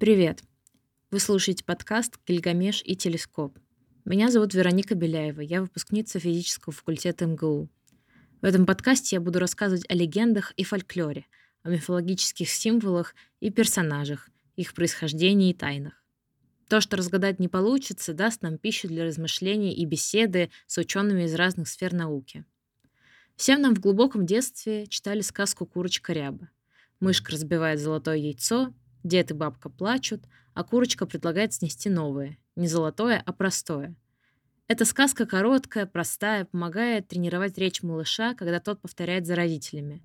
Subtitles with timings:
[0.00, 0.42] Привет!
[1.10, 3.58] Вы слушаете подкаст «Гильгамеш и телескоп».
[4.06, 7.68] Меня зовут Вероника Беляева, я выпускница физического факультета МГУ.
[8.40, 11.26] В этом подкасте я буду рассказывать о легендах и фольклоре,
[11.64, 16.02] о мифологических символах и персонажах, их происхождении и тайнах.
[16.70, 21.34] То, что разгадать не получится, даст нам пищу для размышлений и беседы с учеными из
[21.34, 22.46] разных сфер науки.
[23.36, 26.48] Всем нам в глубоком детстве читали сказку «Курочка ряба».
[27.00, 28.72] Мышка разбивает золотое яйцо,
[29.02, 30.22] Дед и бабка плачут,
[30.54, 32.38] а курочка предлагает снести новое.
[32.56, 33.94] Не золотое, а простое.
[34.68, 40.02] Эта сказка короткая, простая, помогает тренировать речь малыша, когда тот повторяет за родителями.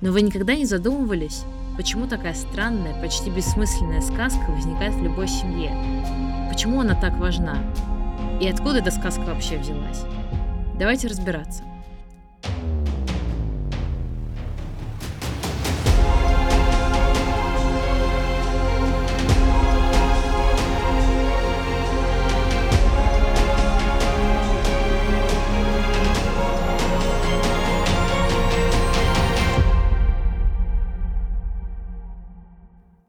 [0.00, 1.44] Но вы никогда не задумывались,
[1.76, 5.70] почему такая странная, почти бессмысленная сказка возникает в любой семье?
[6.50, 7.62] Почему она так важна?
[8.40, 10.02] И откуда эта сказка вообще взялась?
[10.78, 11.62] Давайте разбираться.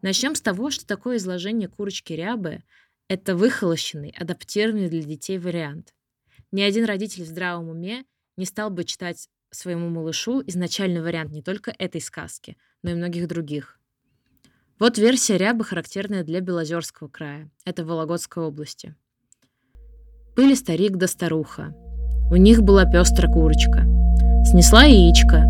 [0.02, 2.64] Начнем с того, что такое изложение курочки рябы—
[3.08, 5.94] это выхолощенный, адаптированный для детей вариант.
[6.52, 8.04] Ни один родитель в здравом уме
[8.36, 13.28] не стал бы читать своему малышу изначальный вариант не только этой сказки, но и многих
[13.28, 13.80] других.
[14.80, 17.52] Вот версия рябы, характерная для Белозерского края.
[17.66, 18.96] Это Вологодской области.
[20.36, 21.76] Были старик да старуха.
[22.32, 23.82] У них была пестрая курочка.
[24.46, 25.46] Снесла яичко.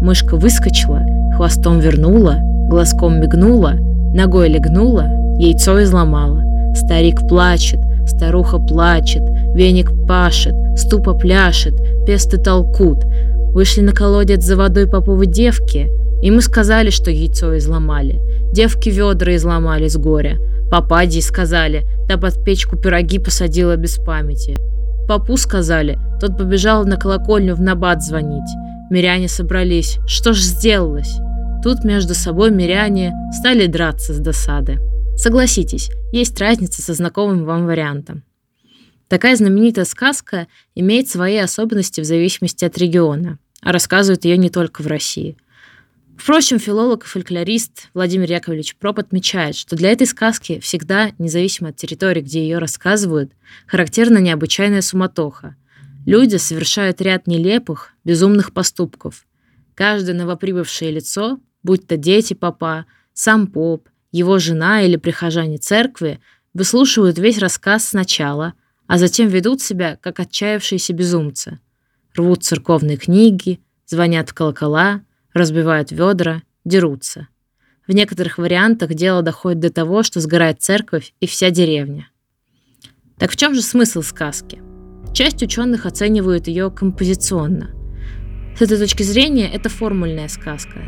[0.00, 1.02] Мышка выскочила,
[1.34, 2.36] хвостом вернула,
[2.68, 3.74] глазком мигнула,
[4.14, 5.04] Ногой легнула,
[5.38, 6.42] яйцо изломала.
[6.74, 9.22] Старик плачет, старуха плачет,
[9.54, 11.74] веник пашет, ступа пляшет,
[12.06, 13.04] песты толкут.
[13.52, 15.90] Вышли на колодец за водой поповы девки,
[16.22, 18.20] и мы сказали, что яйцо изломали.
[18.52, 20.38] Девки ведра изломали с горя.
[20.70, 24.56] Папади сказали, та под печку пироги посадила без памяти.
[25.06, 28.50] Папу сказали, тот побежал на колокольню в набат звонить.
[28.90, 29.98] Миряне собрались.
[30.06, 31.18] Что ж сделалось?
[31.62, 34.78] Тут между собой миряне стали драться с досады.
[35.16, 38.22] Согласитесь, есть разница со знакомым вам вариантом.
[39.08, 44.82] Такая знаменитая сказка имеет свои особенности в зависимости от региона, а рассказывают ее не только
[44.82, 45.36] в России.
[46.16, 51.76] Впрочем, филолог и фольклорист Владимир Яковлевич Проб отмечает, что для этой сказки всегда, независимо от
[51.76, 53.32] территории, где ее рассказывают,
[53.66, 55.56] характерна необычайная суматоха.
[56.06, 59.26] Люди совершают ряд нелепых, безумных поступков.
[59.74, 66.18] Каждое новоприбывшее лицо будь то дети папа, сам поп, его жена или прихожане церкви,
[66.54, 68.54] выслушивают весь рассказ сначала,
[68.86, 71.60] а затем ведут себя, как отчаявшиеся безумцы.
[72.16, 75.02] Рвут церковные книги, звонят в колокола,
[75.34, 77.28] разбивают ведра, дерутся.
[77.86, 82.08] В некоторых вариантах дело доходит до того, что сгорает церковь и вся деревня.
[83.18, 84.62] Так в чем же смысл сказки?
[85.12, 87.74] Часть ученых оценивают ее композиционно.
[88.58, 90.80] С этой точки зрения это формульная сказка,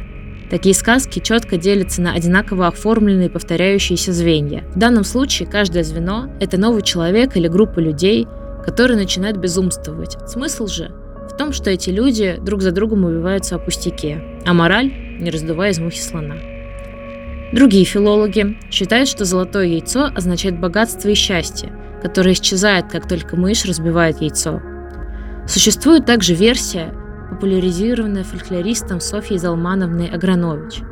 [0.50, 4.64] Такие сказки четко делятся на одинаково оформленные повторяющиеся звенья.
[4.74, 8.26] В данном случае каждое звено– это новый человек или группа людей,
[8.64, 10.16] которые начинают безумствовать.
[10.28, 10.90] Смысл же
[11.30, 15.70] в том, что эти люди друг за другом убиваются о пустяке, а мораль– не раздувая
[15.70, 16.34] из мухи слона.
[17.52, 21.72] Другие филологи считают, что золотое яйцо означает богатство и счастье,
[22.02, 24.60] которое исчезает, как только мышь разбивает яйцо.
[25.46, 26.92] Существует также версия,
[27.40, 30.82] популяризированная фольклористом Софьей Залмановной Агранович.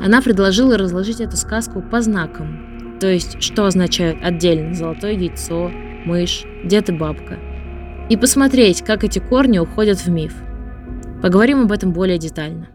[0.00, 5.68] Она предложила разложить эту сказку по знакам, то есть что означают отдельно золотое яйцо,
[6.04, 7.36] мышь, дед и бабка,
[8.08, 10.34] и посмотреть, как эти корни уходят в миф.
[11.20, 12.68] Поговорим об этом более детально.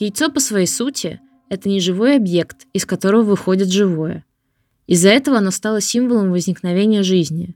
[0.00, 4.24] Яйцо по своей сути– это не живой объект, из которого выходит живое–
[4.90, 7.54] из-за этого оно стало символом возникновения жизни.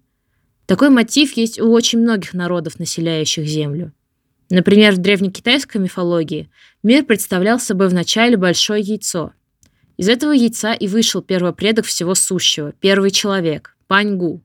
[0.67, 3.93] Такой мотив есть у очень многих народов, населяющих Землю.
[4.50, 6.49] Например, в древнекитайской мифологии
[6.85, 9.32] мир представлял собой вначале большое яйцо.
[9.97, 14.41] Из этого яйца и вышел первопредок всего сущего, первый человек, Паньгу.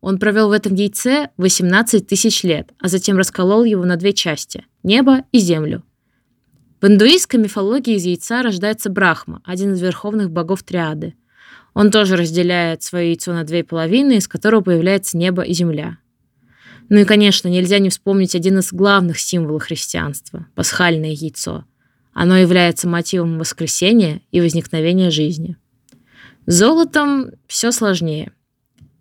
[0.00, 4.64] Он провел в этом яйце 18 тысяч лет, а затем расколол его на две части–
[4.84, 5.82] небо и землю.
[6.80, 11.14] В индуистской мифологии из яйца рождается Брахма, один из верховных богов Триады–
[11.74, 15.98] он тоже разделяет свое яйцо на две половины, из которого появляется небо и земля.
[16.88, 21.64] Ну и, конечно, нельзя не вспомнить один из главных символов христианства– пасхальное яйцо.
[22.12, 25.56] Оно является мотивом воскресения и возникновения жизни.
[26.46, 28.32] С золотом все сложнее.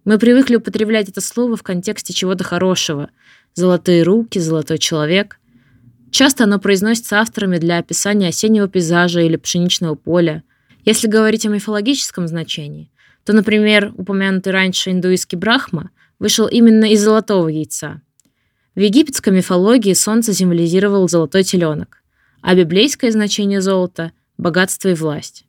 [0.06, 3.10] Мы привыкли употреблять это слово в контексте чего-то хорошего.
[3.54, 5.40] Золотые руки, золотой человек.
[6.12, 10.44] Часто оно произносится авторами для описания осеннего пейзажа или пшеничного поля.
[10.84, 12.92] Если говорить о мифологическом значении,
[13.24, 18.02] то, например, упомянутый раньше индуистский Брахма вышел именно из золотого яйца.
[18.74, 22.02] В египетской мифологии солнце символизировал золотой теленок,
[22.42, 25.46] а библейское значение золота– богатство и власть.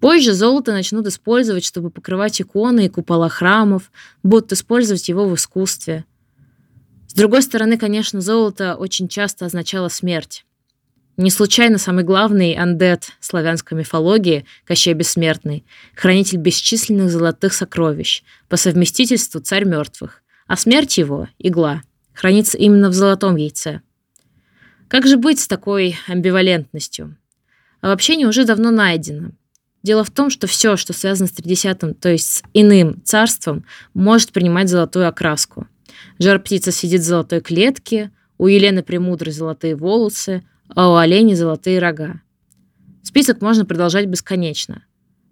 [0.00, 3.92] Позже золото начнут использовать, чтобы покрывать иконы и купола храмов,
[4.22, 6.06] будут использовать его в искусстве.
[7.06, 10.46] С другой стороны, конечно, золото очень часто означало смерть.
[11.16, 15.64] Не случайно самый главный андет славянской мифологии, Кощей Бессмертный,
[15.94, 21.82] хранитель бесчисленных золотых сокровищ, по совместительству царь мертвых, а смерть его, игла,
[22.14, 23.82] хранится именно в золотом яйце.
[24.88, 27.16] Как же быть с такой амбивалентностью?
[27.80, 29.30] А вообще не уже давно найдено.
[29.82, 33.64] Дело в том, что все, что связано с тридесятым, то есть с иным царством,
[33.94, 35.66] может принимать золотую окраску.
[36.18, 40.42] Жар-птица сидит в золотой клетке, у Елены Премудрой золотые волосы,
[40.74, 42.20] а у оленей золотые рога.
[43.02, 44.84] Список можно продолжать бесконечно.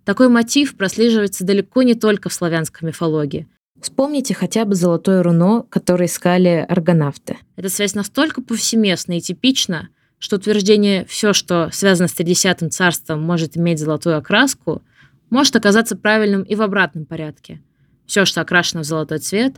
[0.05, 3.46] Такой мотив прослеживается далеко не только в славянской мифологии.
[3.81, 7.38] Вспомните хотя бы золотое руно, которое искали аргонавты.
[7.56, 13.56] Эта связь настолько повсеместна и типична, что утверждение «все, что связано с Тридесятым царством, может
[13.56, 14.82] иметь золотую окраску»,
[15.31, 17.61] может оказаться правильным и в обратном порядке.
[18.06, 19.56] Все, что окрашено в золотой цвет,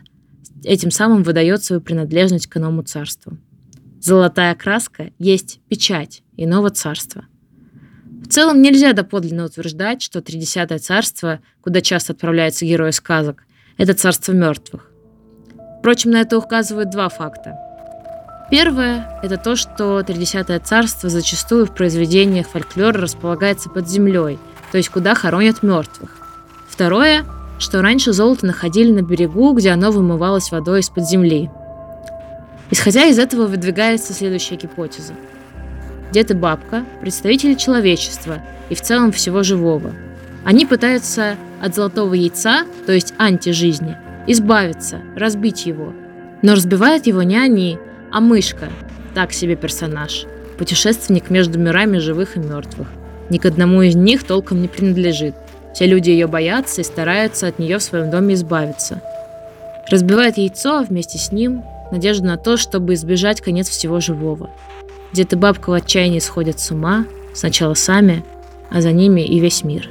[0.64, 3.38] этим самым выдает свою принадлежность к иному царству.
[4.00, 7.26] Золотая краска есть печать иного царства.
[8.04, 13.44] В целом нельзя доподлинно утверждать, что Тридесятое царство, куда часто отправляются герои сказок,
[13.76, 14.90] это царство мертвых.
[15.80, 17.58] Впрочем, на это указывают два факта.
[18.50, 24.38] Первое– это то, что Тридесятое царство зачастую в произведениях фольклора располагается под землей,
[24.72, 26.16] то есть куда хоронят мертвых.
[26.68, 27.24] Второе–
[27.58, 31.50] что раньше золото находили на берегу, где оно вымывалось водой из-под земли–
[32.70, 35.14] Исходя из этого выдвигается следующая гипотеза.
[36.12, 39.92] Дед и бабка– представители человечества и в целом всего живого.
[40.44, 43.96] Они пытаются от золотого яйца, то есть антижизни,
[44.26, 45.92] избавиться, разбить его.
[46.42, 47.78] Но разбивают его не они,
[48.10, 48.68] а мышка,
[49.14, 50.24] так себе персонаж,
[50.58, 52.88] путешественник между мирами живых и мертвых.
[53.28, 55.34] Ни к одному из них толком не принадлежит.
[55.74, 59.00] Все люди ее боятся и стараются от нее в своем доме избавиться.
[59.88, 64.50] Разбивает яйцо, а вместе с ним надежду на то, чтобы избежать конец всего живого.
[65.12, 68.24] Дед и бабка в отчаянии сходят с ума, сначала сами,
[68.70, 69.88] а за ними и весь мир.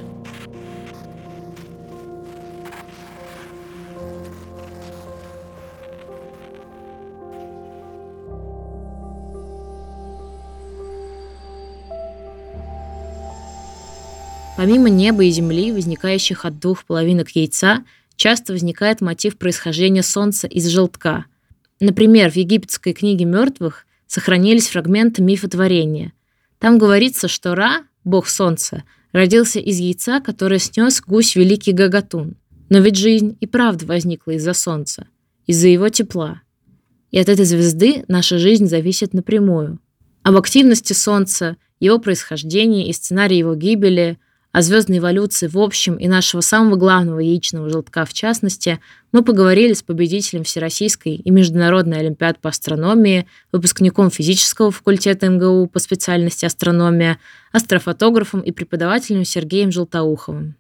[14.56, 17.84] Помимо неба и земли, возникающих от двух половинок яйца,
[18.18, 21.26] часто возникает мотив происхождения Солнца из желтка–
[21.80, 26.14] Например, в египетской книге мертвых сохранились фрагменты мифотворения.
[26.60, 28.84] Там говорится, что Ра, бог солнца,
[29.14, 32.36] родился из яйца, которое снес гусь Великий Гагатун.
[32.70, 35.08] Но ведь жизнь и правда возникла из-за солнца,
[35.48, 36.42] из-за его тепла.
[37.12, 39.80] И от этой звезды наша жизнь зависит напрямую.
[40.22, 44.20] Об активности Солнца, его происхождении и сценарии его гибели–
[44.52, 48.80] о звездной эволюции в общем и нашего самого главного яичного желтка в частности,
[49.12, 55.80] мы поговорили с победителем Всероссийской и Международной Олимпиад по астрономии, выпускником физического факультета МГУ по
[55.80, 57.20] специальности астрономия,
[57.52, 60.56] астрофотографом и преподавателем Сергеем Желтоуховым.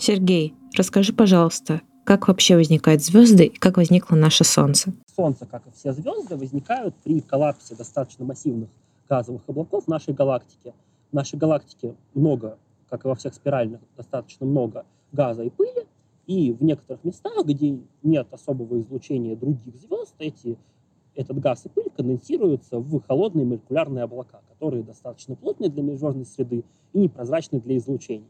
[0.00, 4.92] Сергей, расскажи, пожалуйста, как вообще возникают звезды и как возникло наше Солнце?
[5.14, 8.68] Солнце, как и все звезды, возникают при коллапсе достаточно массивных
[9.08, 10.74] газовых облаков в нашей галактике.
[11.10, 15.86] В нашей галактике много, как и во всех спиральных, достаточно много газа и пыли,
[16.26, 20.56] и в некоторых местах, где нет особого излучения других звезд, эти,
[21.16, 26.64] этот газ и пыль конденсируются в холодные молекулярные облака, которые достаточно плотные для межзвездной среды
[26.92, 28.28] и непрозрачны для излучения.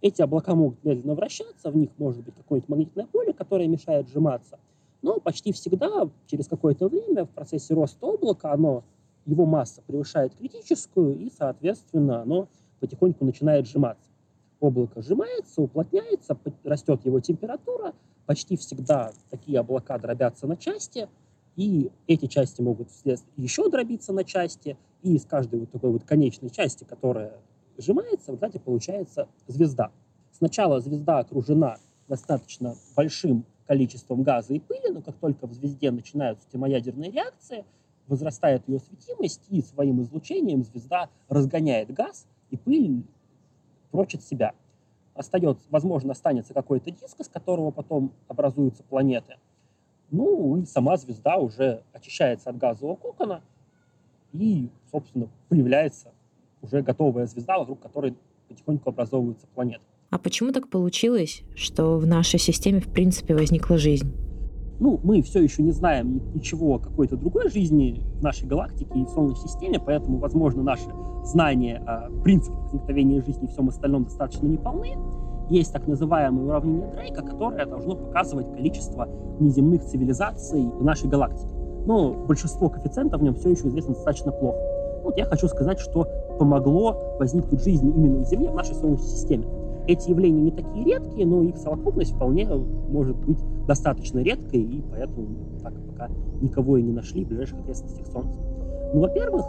[0.00, 4.58] Эти облака могут медленно вращаться, в них может быть какое-нибудь магнитное поле, которое мешает сжиматься.
[5.02, 8.84] Но почти всегда через какое-то время в процессе роста облака оно,
[9.26, 12.48] его масса превышает критическую, и, соответственно, оно
[12.80, 14.08] потихоньку начинает сжиматься.
[14.60, 17.92] Облако сжимается, уплотняется, растет его температура.
[18.26, 21.08] Почти всегда такие облака дробятся на части,
[21.56, 22.88] и эти части могут
[23.36, 27.34] еще дробиться на части, и из каждой вот такой вот конечной части, которая
[27.78, 29.90] сжимается, в результате получается звезда.
[30.32, 36.48] Сначала звезда окружена достаточно большим количеством газа и пыли, но как только в звезде начинаются
[36.50, 37.64] термоядерные реакции,
[38.06, 43.04] возрастает ее светимость, и своим излучением звезда разгоняет газ, и пыль
[43.90, 44.54] прочит себя.
[45.14, 49.36] остается, возможно, останется какой-то диск, из которого потом образуются планеты.
[50.10, 53.42] Ну, и сама звезда уже очищается от газового кокона,
[54.32, 56.12] и, собственно, появляется
[56.62, 58.14] уже готовая звезда, вокруг которой
[58.48, 59.82] потихоньку образовываются планеты.
[60.10, 64.10] А почему так получилось, что в нашей системе в принципе возникла жизнь?
[64.80, 69.04] Ну, мы все еще не знаем ничего о какой-то другой жизни в нашей галактике и
[69.04, 70.88] в Солнечной системе, поэтому, возможно, наши
[71.24, 74.96] знания о принципах возникновения жизни и всем остальном достаточно неполны.
[75.50, 79.08] Есть так называемое уравнение Дрейка, которое должно показывать количество
[79.40, 81.54] неземных цивилизаций в нашей галактике.
[81.86, 84.58] Но большинство коэффициентов в нем все еще известно достаточно плохо.
[85.02, 86.06] Вот я хочу сказать, что
[86.38, 89.46] помогло возникнуть жизни именно на Земле в нашей Солнечной системе.
[89.86, 95.26] Эти явления не такие редкие, но их совокупность вполне может быть достаточно редкой, и поэтому
[95.62, 96.08] так пока
[96.40, 98.38] никого и не нашли в ближайших окрестностях Солнца.
[98.92, 99.46] Ну, во-первых,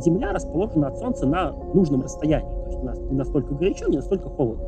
[0.00, 3.96] Земля расположена от Солнца на нужном расстоянии, то есть у нас не настолько горячо, не
[3.96, 4.64] настолько холодно.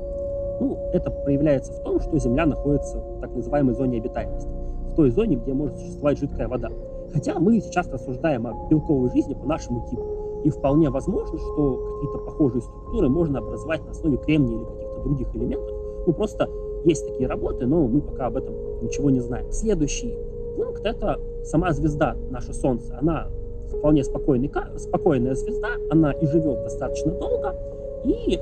[0.61, 4.49] Ну, это проявляется в том, что Земля находится в так называемой зоне обитаемости,
[4.93, 6.69] в той зоне, где может существовать жидкая вода.
[7.13, 10.03] Хотя мы сейчас рассуждаем о белковой жизни по нашему типу.
[10.45, 15.35] И вполне возможно, что какие-то похожие структуры можно образовать на основе кремния или каких-то других
[15.35, 15.77] элементов.
[16.07, 16.49] Ну, просто
[16.85, 19.51] есть такие работы, но мы пока об этом ничего не знаем.
[19.51, 20.15] Следующий
[20.57, 22.97] пункт— это сама звезда, наше Солнце.
[23.01, 23.29] Она
[23.69, 27.57] вполне спокойная звезда, она и живет достаточно долго,
[28.05, 28.39] и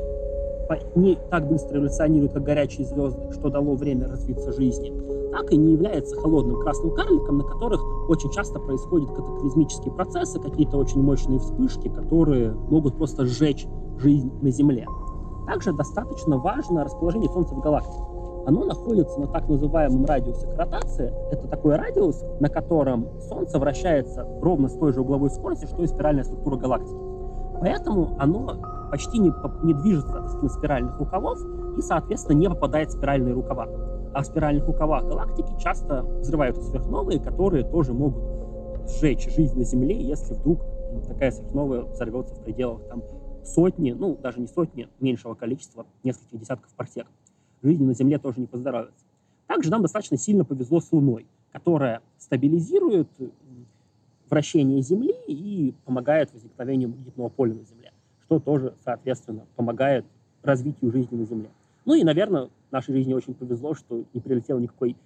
[0.96, 4.92] не так быстро эволюционирует, как горячие звезды, что дало время развиться жизни,
[5.32, 10.76] так и не является холодным красным карликом, на которых очень часто происходят катаклизмические процессы, какие-то
[10.76, 13.66] очень мощные вспышки, которые могут просто сжечь
[13.98, 14.86] жизнь на Земле.
[15.46, 18.04] Также достаточно важно расположение Солнца в галактике.
[18.44, 21.12] Оно находится на так называемом радиусе ротации.
[21.30, 25.86] Это такой радиус, на котором Солнце вращается ровно с той же угловой скоростью, что и
[25.86, 26.98] спиральная структура галактики.
[27.60, 28.56] Поэтому оно
[28.90, 29.32] почти не,
[29.64, 31.38] не движется от спиральных рукавов
[31.78, 33.68] и, соответственно, не попадает в спиральные рукава.
[34.14, 38.22] А в спиральных рукавах галактики часто взрываются сверхновые, которые тоже могут
[38.88, 40.60] сжечь жизнь на Земле, если вдруг
[41.06, 43.02] такая сверхновая взорвется в пределах там,
[43.44, 47.06] сотни, ну, даже не сотни, меньшего количества, нескольких десятков парсек.
[47.62, 49.04] Жизни на Земле тоже не поздоровится.
[49.46, 53.08] Также нам достаточно сильно повезло с Луной, которая стабилизирует
[54.28, 57.82] вращение Земли и помогает возникновению магнитного поля на Земле
[58.32, 60.06] что тоже, соответственно, помогает
[60.42, 61.50] развитию жизни на Земле.
[61.84, 64.96] Ну и, наверное, нашей жизни очень повезло, что не прилетел никакой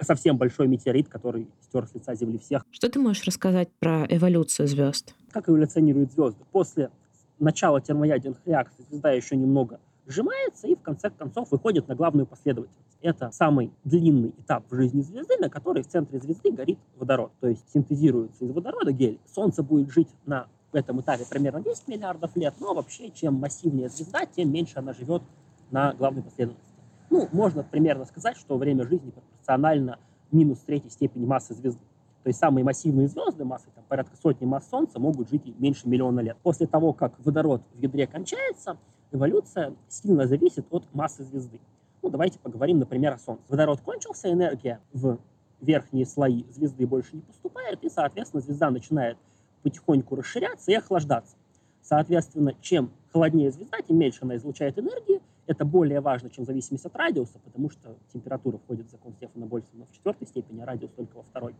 [0.00, 2.64] совсем большой метеорит, который стер с лица Земли всех.
[2.70, 5.14] Что ты можешь рассказать про эволюцию звезд?
[5.30, 6.42] Как эволюционируют звезды?
[6.50, 6.90] После
[7.38, 12.98] начала термоядерных реакций звезда еще немного сжимается и в конце концов выходит на главную последовательность.
[13.00, 17.32] Это самый длинный этап в жизни звезды, на который в центре звезды горит водород.
[17.40, 19.20] То есть синтезируется из водорода гелий.
[19.32, 24.26] Солнце будет жить на этом этапе примерно 10 миллиардов лет, но вообще, чем массивнее звезда,
[24.26, 25.22] тем меньше она живет
[25.70, 26.74] на главной последовательности.
[27.10, 29.98] Ну, можно примерно сказать, что время жизни пропорционально
[30.32, 31.82] минус третьей степени массы звезды.
[32.22, 36.20] То есть самые массивные звезды массой там, порядка сотни масс Солнца могут жить меньше миллиона
[36.20, 36.38] лет.
[36.42, 38.78] После того, как водород в ядре кончается,
[39.12, 41.60] эволюция сильно зависит от массы звезды.
[42.02, 43.44] Ну, давайте поговорим, например, о Солнце.
[43.48, 45.18] Водород кончился, энергия в
[45.60, 49.18] верхние слои звезды больше не поступает, и, соответственно, звезда начинает
[49.62, 51.36] потихоньку расширяться и охлаждаться.
[51.82, 55.20] Соответственно, чем холоднее звезда, тем меньше она излучает энергии.
[55.46, 59.86] Это более важно, чем зависимость от радиуса, потому что температура входит в закон Стефана Больцмана
[59.86, 61.54] в четвертой степени, а радиус только во второй.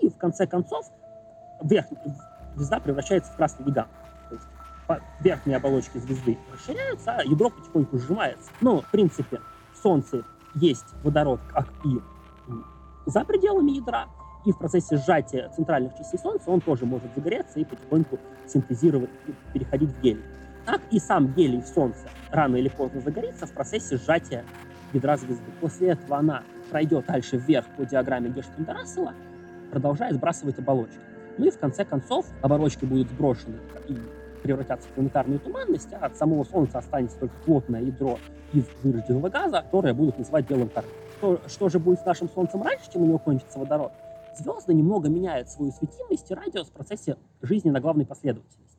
[0.00, 0.86] И в конце концов
[1.62, 2.02] верхняя
[2.56, 3.90] звезда превращается в красный гигант.
[4.30, 4.46] То есть
[5.20, 8.50] верхние оболочки звезды расширяются, а ядро потихоньку сжимается.
[8.60, 9.40] Но, в принципе,
[9.74, 10.24] в Солнце
[10.54, 12.00] есть водород, как и
[13.06, 14.08] за пределами ядра,
[14.46, 19.10] и в процессе сжатия центральных частей Солнца он тоже может загореться и потихоньку синтезировать,
[19.52, 20.24] переходить в гелий.
[20.70, 24.44] Так и сам гелий в Солнце рано или поздно загорится в процессе сжатия
[24.92, 25.50] ядра звезды.
[25.60, 29.12] После этого она пройдет дальше вверх по диаграмме гершпинда рассела
[29.72, 31.00] продолжая сбрасывать оболочки.
[31.38, 33.56] Ну и в конце концов оболочки будут сброшены
[33.88, 33.98] и
[34.44, 38.20] превратятся в планетарную туманность, а от самого Солнца останется только плотное ядро
[38.52, 40.96] из вырожденного газа, которое будут называть белым карликом.
[41.18, 43.90] Что, что же будет с нашим Солнцем раньше, чем у него кончится водород?
[44.36, 48.69] звезды немного меняют свою светимость и радиус в процессе жизни на главной последовательности.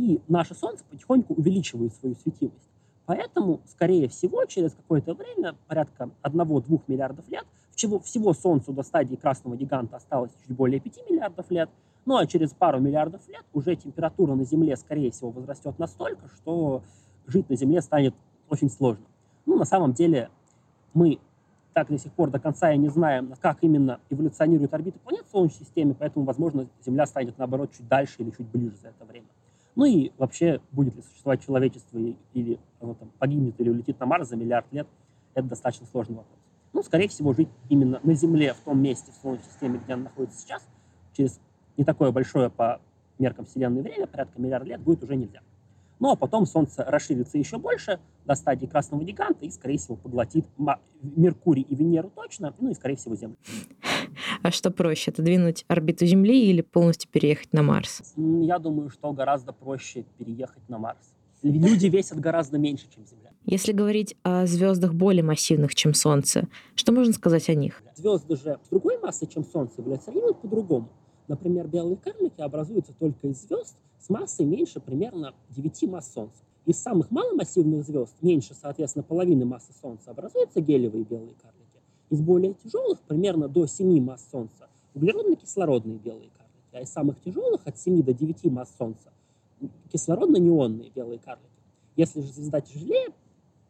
[0.00, 2.70] И наше Солнце потихоньку увеличивает свою светимость.
[3.04, 7.44] Поэтому, скорее всего, через какое-то время, порядка 1-2 миллиардов лет,
[7.76, 11.68] всего, всего Солнцу до стадии красного гиганта осталось чуть более 5 миллиардов лет,
[12.06, 16.82] ну а через пару миллиардов лет уже температура на Земле, скорее всего, возрастет настолько, что
[17.26, 18.14] жить на Земле станет
[18.48, 19.04] очень сложно.
[19.44, 20.30] Ну, на самом деле,
[20.94, 21.18] мы
[21.74, 25.30] так до сих пор до конца и не знаем, как именно эволюционируют орбиты планет в
[25.30, 29.26] Солнечной системе, поэтому, возможно, Земля станет, наоборот, чуть дальше или чуть ближе за это время.
[29.76, 31.98] Ну и вообще, будет ли существовать человечество
[32.34, 34.86] или оно там погибнет или улетит на Марс за миллиард лет,
[35.34, 36.38] это достаточно сложный вопрос.
[36.72, 40.04] Ну, скорее всего, жить именно на Земле, в том месте, в Солнечной системе, где она
[40.04, 40.66] находится сейчас,
[41.16, 41.40] через
[41.76, 42.80] не такое большое по
[43.18, 45.40] меркам Вселенной время, порядка миллиарда лет, будет уже нельзя.
[45.98, 50.46] Ну, а потом Солнце расширится еще больше до стадии красного гиганта и, скорее всего, поглотит
[51.02, 53.36] Меркурий и Венеру точно, ну и, скорее всего, Землю.
[54.42, 58.14] А что проще, отодвинуть орбиту Земли или полностью переехать на Марс?
[58.16, 61.12] Я думаю, что гораздо проще переехать на Марс.
[61.42, 63.30] Люди весят гораздо меньше, чем Земля.
[63.44, 67.82] Если говорить о звездах более массивных, чем Солнце, что можно сказать о них?
[67.96, 70.88] Звезды же с другой массой, чем Солнце, эволюционируют по-другому.
[71.28, 76.42] Например, белые карлики образуются только из звезд с массой меньше примерно 9 масс Солнца.
[76.66, 81.59] Из самых маломассивных звезд, меньше, соответственно, половины массы Солнца, образуются гелевые белые карлики.
[82.10, 86.68] Из более тяжелых, примерно до 7 масс Солнца, углеродно-кислородные белые карлики.
[86.72, 89.12] А из самых тяжелых, от 7 до 9 масс Солнца,
[89.92, 91.46] кислородно-неонные белые карлики.
[91.94, 93.10] Если же звезда тяжелее,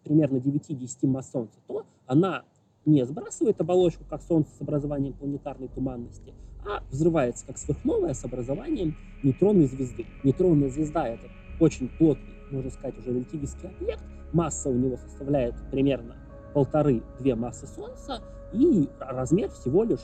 [0.05, 2.45] примерно 9-10 масс Солнца, то она
[2.87, 6.33] не сбрасывает оболочку, как Солнце с образованием планетарной туманности,
[6.65, 10.07] а взрывается как сверхновая с образованием нейтронной звезды.
[10.25, 11.29] Нейтронная звезда— это
[11.59, 14.03] очень плотный, можно сказать, уже релятивистский объект.
[14.33, 16.17] Масса у него составляет примерно
[16.53, 20.01] полторы-две массы Солнца, и размер всего лишь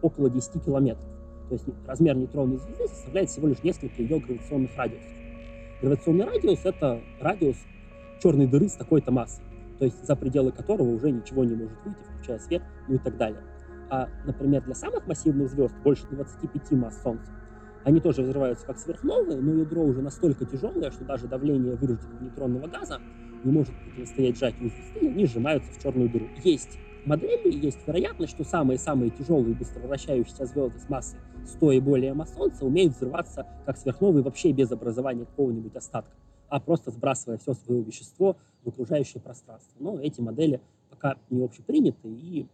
[0.00, 1.04] около 10 километров.
[1.48, 5.10] То есть размер нейтронной звезды составляет всего лишь несколько ее гравитационных радиусов.
[5.80, 7.56] Гравитационный радиус— это радиус
[8.22, 9.44] черной дыры с такой-то массой,
[9.78, 13.16] то есть за пределы которого уже ничего не может выйти, включая свет, ну и так
[13.16, 13.42] далее.
[13.90, 17.30] А, например, для самых массивных звезд, больше 25 масс Солнца,
[17.84, 22.68] они тоже взрываются как сверхновые, но ядро уже настолько тяжелое, что даже давление вырожденного нейтронного
[22.68, 23.00] газа
[23.44, 26.26] не может противостоять сжатию звезды, они сжимаются в черную дыру.
[26.42, 32.14] Есть модели, есть вероятность, что самые-самые тяжелые быстро вращающиеся звезды с массой 100 и более
[32.14, 36.12] масс Солнца умеют взрываться как сверхновые вообще без образования какого-нибудь остатка,
[36.48, 39.74] а просто сбрасывая все свое вещество в окружающее пространство.
[39.80, 42.46] Но эти модели пока не общеприняты и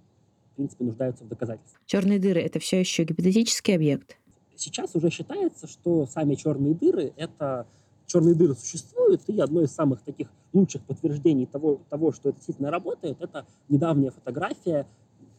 [0.59, 1.81] принципе, нуждаются в доказательствах.
[1.87, 4.19] Черные дыры— это все еще гипотетический объект?
[4.57, 7.67] Сейчас уже считается, что сами черные дыры— это
[8.09, 12.71] черные дыры существуют, и одно из самых таких лучших подтверждений того, того, что это действительно
[12.71, 14.87] работает, это недавняя фотография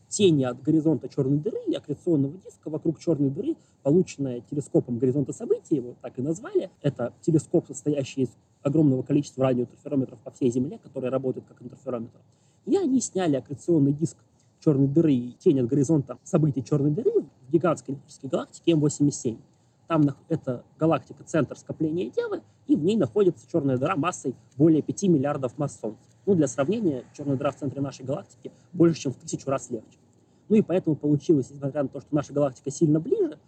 [0.08, 5.76] тени от горизонта черной дыры и аккреционного диска вокруг черной дыры, полученная телескопом горизонта событий,
[5.76, 6.70] его так и назвали.
[6.82, 8.30] Это телескоп, состоящий из
[8.62, 12.20] огромного количества радиоинтерферометров по всей Земле, которые работают как интерферометр.
[12.66, 14.18] И они сняли аккреционный диск
[14.64, 17.12] черной дыры и тень от горизонта событий черной дыры
[17.48, 19.38] в гигантской электрической галактике М87.
[19.90, 25.04] Там это галактика центр скопления Девы, и в ней находится черная дыра массой более 5
[25.06, 26.12] миллиардов масс Солнца.
[26.28, 29.98] Ну, для сравнения, черная дыра в центре нашей галактики больше, чем в тысячу раз легче.
[30.48, 33.40] Ну и поэтому получилось, несмотря на то, что наша галактика сильно ближе,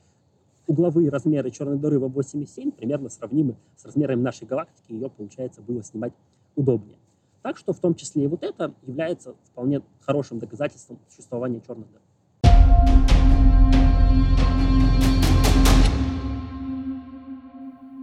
[0.65, 5.83] угловые размеры черной дыры в 87 примерно сравнимы с размерами нашей галактики, ее, получается, было
[5.83, 6.13] снимать
[6.55, 6.97] удобнее.
[7.43, 13.10] Так что в том числе и вот это является вполне хорошим доказательством существования черных дыр.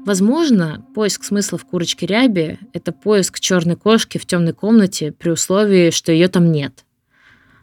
[0.09, 5.90] Возможно, поиск смысла в курочке ряби— это поиск черной кошки в темной комнате при условии,
[5.90, 6.87] что ее там нет.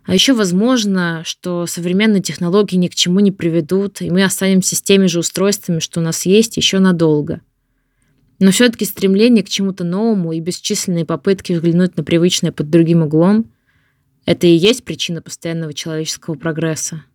[0.05, 4.81] А еще возможно, что современные технологии ни к чему не приведут, и мы останемся с
[4.83, 7.41] теми же устройствами, что у нас есть еще надолго—
[8.39, 13.49] но все-таки стремление к чему-то новому и бесчисленные попытки взглянуть на привычное под другим углом—
[14.25, 17.05] это и есть причина постоянного человеческого прогресса.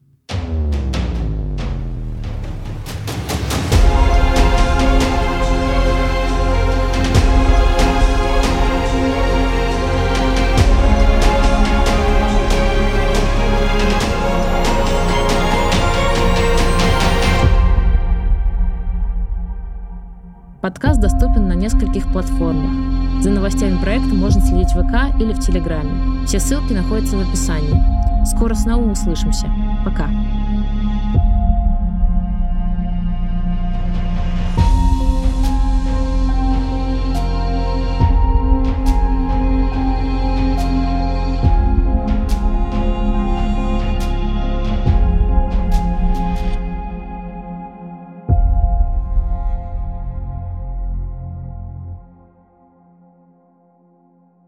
[20.60, 23.22] Подкаст доступен на нескольких платформах.
[23.22, 26.26] За новостями проекта можно следить в ВК или в Телеграме.
[26.26, 28.26] Все ссылки находятся в описании.
[28.26, 29.46] Скоро снова услышимся.
[29.86, 30.10] Пока.